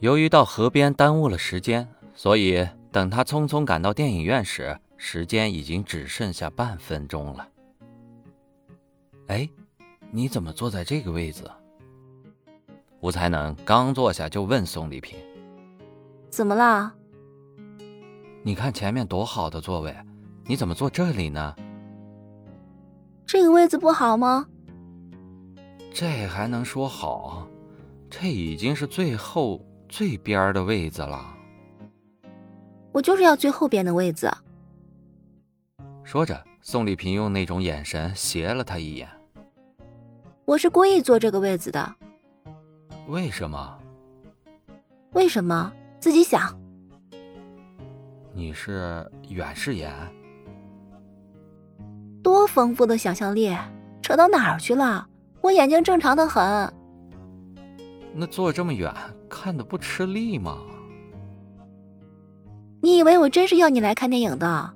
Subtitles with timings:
[0.00, 7.48] 由于到河边耽误了时间，所以等他匆匆赶到电影院时，时间已经只剩下半分钟了。
[9.28, 9.48] 哎，
[10.10, 11.50] 你怎么坐在这个位子？
[13.00, 15.18] 吴才能刚坐下就问宋丽萍
[16.28, 16.94] ：“怎么啦？
[18.42, 19.96] 你看前面多好的座位，
[20.44, 21.56] 你怎么坐这里呢？
[23.24, 24.46] 这个位子不好吗？
[25.90, 27.48] 这还能说好？
[28.10, 31.34] 这已经是最后。”最边的位子了，
[32.92, 34.30] 我就是要最后边的位子。
[36.02, 39.08] 说着，宋丽萍用那种眼神斜了他一眼。
[40.44, 41.94] 我是故意坐这个位子的。
[43.08, 43.78] 为什么？
[45.12, 45.72] 为什么？
[46.00, 46.56] 自己想。
[48.32, 49.92] 你是远视眼？
[52.22, 53.56] 多丰富的想象力，
[54.02, 55.08] 扯到哪儿去了？
[55.40, 56.72] 我眼睛正常的很。
[58.18, 58.92] 那坐这么远。
[59.28, 60.58] 看的不吃力吗？
[62.80, 64.72] 你以为我真是要你来看电影的？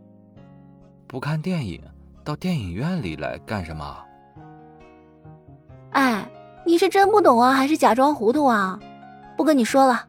[1.07, 1.81] 不看电影，
[2.25, 4.05] 到电影院里来干什么？
[5.93, 6.29] 哎，
[6.67, 8.79] 你是真不懂啊，还是假装糊涂啊？
[9.37, 10.09] 不跟你说了。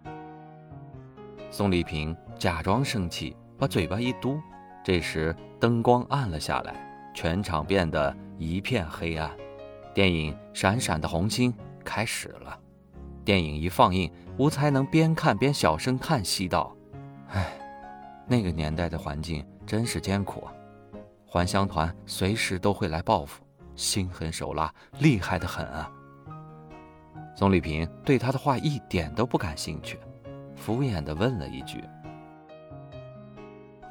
[1.52, 4.40] 宋丽萍假装生气，把嘴巴一嘟。
[4.84, 6.74] 这时灯光暗了下来，
[7.14, 9.30] 全场变得一片黑暗。
[9.94, 12.58] 电影《闪闪的红星》开始了。
[13.24, 16.76] 电影一放映，吴才能边看边小声叹息道
[17.30, 17.54] ：“唉，
[18.28, 20.54] 那个年代的环境真是艰苦啊！
[21.28, 23.44] 还乡团随时都会来报复，
[23.76, 25.92] 心狠手辣，厉害的很啊！”
[27.36, 30.00] 宋丽萍对他的话一点都不感兴趣，
[30.56, 31.84] 敷衍的问了一句：“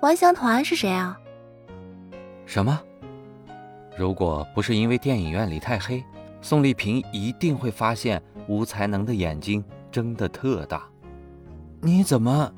[0.00, 1.18] 还乡团是谁啊
[2.46, 2.80] ？”“什么？
[3.96, 6.02] 如果不是因为电影院里太黑？”
[6.42, 10.82] 宋丽萍一定会发现吴才能的眼睛睁得特大。
[11.80, 12.52] 你怎么？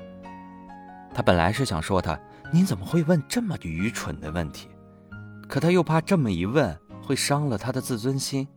[1.13, 2.19] 他本来是想说他，
[2.51, 4.67] 你怎么会问这么愚蠢的问题？
[5.47, 8.47] 可他又怕这么一问会伤了他的自尊心，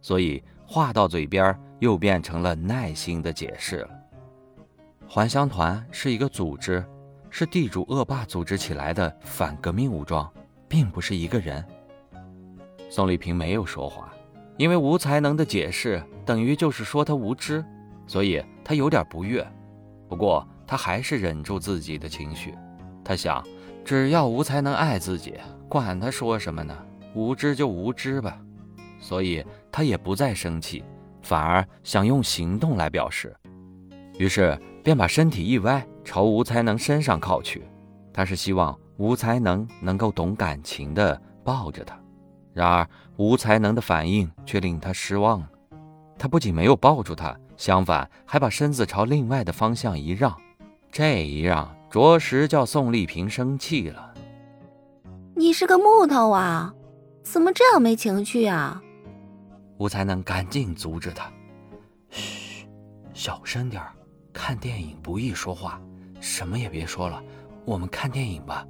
[0.00, 3.90] 所以话到嘴边又变成了耐心的解释了。
[5.06, 6.84] 还乡团是一个组织，
[7.30, 10.30] 是地主恶霸组织起来的反革命武装，
[10.68, 11.64] 并不是一个人。
[12.88, 14.12] 宋丽萍没有说话。
[14.56, 17.64] 因为吴才能的解释等于就是说他无知，
[18.06, 19.46] 所以他有点不悦。
[20.08, 22.54] 不过他还是忍住自己的情绪。
[23.04, 23.44] 他想，
[23.84, 25.34] 只要吴才能爱自己，
[25.68, 26.74] 管他说什么呢？
[27.14, 28.38] 无知就无知吧。
[28.98, 30.82] 所以他也不再生气，
[31.22, 33.34] 反而想用行动来表示。
[34.18, 37.62] 于是便把身体一歪，朝吴才能身上靠去。
[38.12, 41.98] 他是希望吴才能能够懂感情的抱着他。
[42.52, 45.50] 然而，吴才能的反应却令他失望了。
[46.18, 50.34] 他不仅没有抱住他，相反还把身子朝另外的方向一让。
[50.90, 54.14] 这一让，着实叫宋丽萍生气了。
[55.34, 56.72] 你是个木头啊，
[57.22, 58.80] 怎么这样没情趣啊？
[59.78, 61.28] 吴才能赶紧阻止他
[62.10, 62.66] ：“嘘，
[63.12, 63.92] 小声点儿
[64.32, 65.80] 看电影不宜说话，
[66.20, 67.20] 什么也别说了，
[67.64, 68.64] 我们看电影吧。”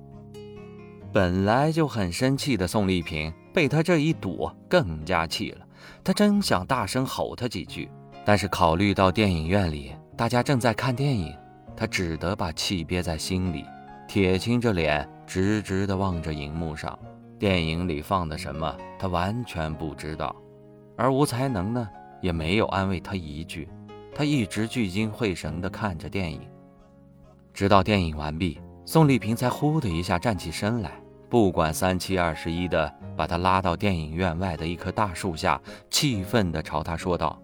[1.13, 5.64] 本来就很生气的宋丽萍被他这一堵更加气了。
[6.03, 7.91] 他真想大声吼他几句，
[8.25, 11.35] 但是考虑到电影院里大家正在看电影，
[11.77, 13.65] 他只得把气憋在心里，
[14.07, 16.99] 铁青着脸，直直地望着荧幕上。
[17.39, 20.35] 电影里放的什么，他完全不知道。
[20.97, 21.89] 而吴才能呢，
[22.21, 23.69] 也没有安慰他一句。
[24.15, 26.41] 他一直聚精会神地看着电影，
[27.53, 30.93] 直到电影完毕，宋丽萍才呼的一下站起身来。
[31.35, 35.61] 不管三七二十一的，把他拉到电影院外的一棵大树下，
[35.91, 37.37] 气愤地朝他说道：“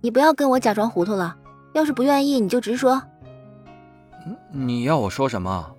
[0.00, 1.36] 你不要跟我假装糊涂了，
[1.72, 3.02] 要是不愿意，你就直说。
[4.52, 5.74] 你要我说什么？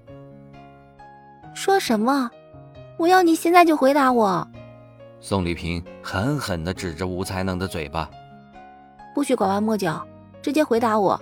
[1.54, 2.30] 说什么？
[2.98, 4.46] 我要你现在就回答我。”
[5.22, 8.10] 宋丽萍狠狠地指着吴才能的嘴巴
[9.16, 10.06] ：“不许拐弯抹角，
[10.42, 11.18] 直接回答我。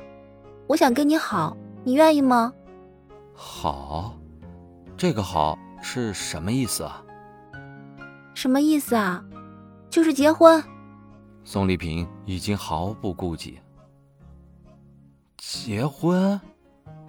[0.66, 2.52] 我想跟你好，你愿意吗？”
[3.38, 4.18] 好。
[5.02, 7.04] 这个好是什么意思啊？
[8.36, 9.26] 什么意思啊？
[9.90, 10.64] 就是结婚。
[11.44, 13.60] 宋丽萍已经毫不顾忌。
[15.38, 16.40] 结婚？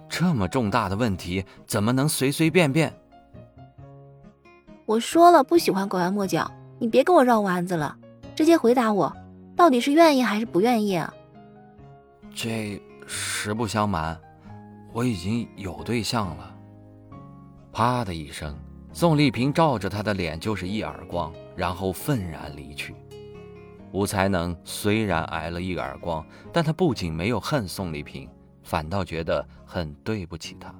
[0.09, 2.91] 这么重大的问题，怎么能随随便便？
[4.87, 7.95] 我说了不喜欢拐弯抹角，你别跟我绕弯子了，
[8.35, 9.15] 直接回答我，
[9.55, 11.13] 到底是愿意还是不愿意啊？
[12.33, 14.19] 这实不相瞒，
[14.91, 16.52] 我已经有对象了。
[17.73, 18.55] 啪的一声，
[18.93, 22.93] 宋丽萍照着他的脸就是一耳光，然后愤然离去。
[23.91, 28.29] 吴才能虽然挨了一耳光，但他不仅没有恨宋丽萍，
[28.61, 30.71] 反倒觉得很对不起她，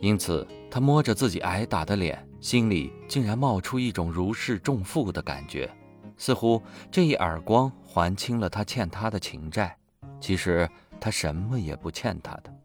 [0.00, 2.24] 因此他摸着自己挨打的脸。
[2.40, 5.68] 心里竟然冒出一种如释重负的感觉，
[6.16, 9.76] 似乎这一耳光还清了他欠他的情债。
[10.20, 10.70] 其实
[11.00, 12.57] 他什么也不欠他的。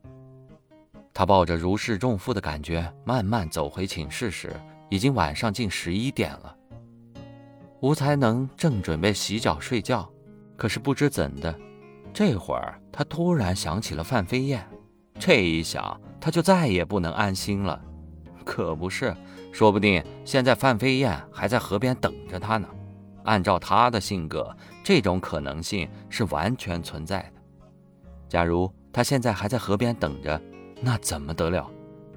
[1.13, 4.51] 他抱着如释重负的感觉，慢慢走回寝室时，
[4.89, 6.55] 已经晚上近十一点了。
[7.81, 10.09] 吴才能正准备洗脚睡觉，
[10.55, 11.53] 可是不知怎的，
[12.13, 14.67] 这会儿他突然想起了范飞燕。
[15.19, 17.79] 这一想，他就再也不能安心了。
[18.43, 19.15] 可不是。
[19.51, 22.67] 说不定现在范飞燕还在河边等着他呢。
[23.23, 24.51] 按照他的性格，
[24.83, 27.41] 这种可能性是完全存在的。
[28.27, 30.41] 假如他现在还在河边等着，
[30.85, 31.65] 那怎么得了？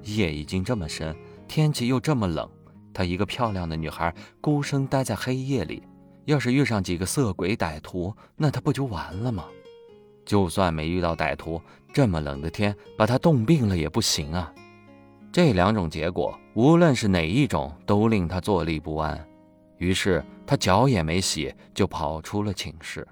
[0.03, 1.15] 夜已经这么深，
[1.47, 2.49] 天气又这么冷，
[2.93, 5.81] 她一个漂亮的女孩孤身待在黑夜里，
[6.25, 9.45] 要是遇上几个色鬼歹徒，那她不就完了吗？
[10.25, 11.61] 就算没遇到歹徒，
[11.93, 14.53] 这么冷的天把她冻病了也不行啊。
[15.31, 19.25] 这两种结果，无论是哪一种，都令他坐立不安。
[19.77, 23.07] 于是他脚也没洗，就跑出了寝室。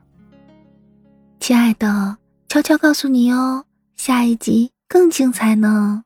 [1.40, 2.18] 亲爱的，
[2.48, 3.63] 悄悄告诉你哦，
[3.96, 6.03] 下一集更精彩呢。